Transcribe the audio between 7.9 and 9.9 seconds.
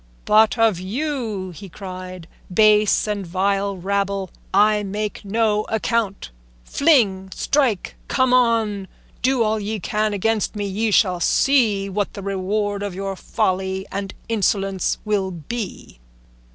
come on, do all ye